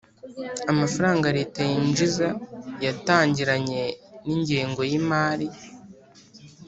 [0.71, 2.27] amafaranga leta yinjiza
[2.85, 3.83] yatangiranye
[4.25, 5.47] n'ingengo y'imari